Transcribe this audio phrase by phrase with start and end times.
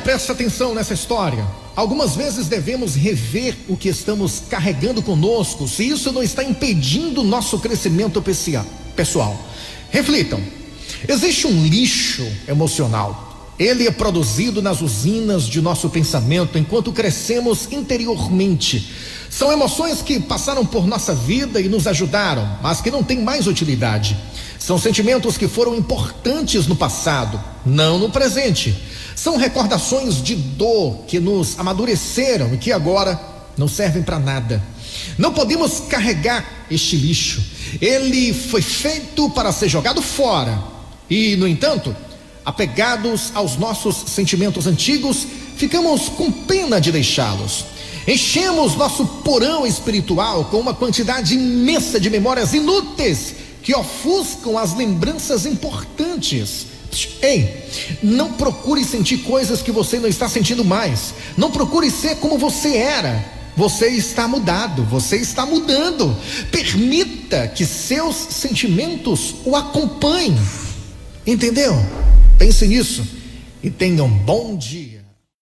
[0.00, 1.46] presta atenção nessa história.
[1.76, 7.58] Algumas vezes devemos rever o que estamos carregando conosco, se isso não está impedindo nosso
[7.58, 8.22] crescimento
[8.96, 9.36] pessoal.
[9.90, 10.40] Reflitam:
[11.08, 13.28] existe um lixo emocional.
[13.58, 18.90] Ele é produzido nas usinas de nosso pensamento enquanto crescemos interiormente.
[19.28, 23.46] São emoções que passaram por nossa vida e nos ajudaram, mas que não têm mais
[23.46, 24.16] utilidade.
[24.58, 28.76] São sentimentos que foram importantes no passado, não no presente.
[29.14, 33.20] São recordações de dor que nos amadureceram e que agora
[33.56, 34.62] não servem para nada.
[35.18, 37.42] Não podemos carregar este lixo.
[37.80, 40.58] Ele foi feito para ser jogado fora.
[41.08, 41.94] E, no entanto,
[42.44, 47.64] apegados aos nossos sentimentos antigos, ficamos com pena de deixá-los.
[48.06, 55.44] Enchemos nosso porão espiritual com uma quantidade imensa de memórias inúteis que ofuscam as lembranças
[55.44, 56.66] importantes.
[57.22, 57.64] Ei,
[58.02, 61.14] não procure sentir coisas que você não está sentindo mais.
[61.36, 63.40] Não procure ser como você era.
[63.56, 66.16] Você está mudado, você está mudando.
[66.50, 70.38] Permita que seus sentimentos o acompanhem.
[71.26, 71.74] Entendeu?
[72.38, 73.06] Pense nisso
[73.62, 75.04] e tenha um bom dia.